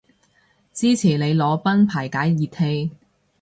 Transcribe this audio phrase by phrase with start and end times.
[0.73, 2.89] 支持你裸奔排解熱氣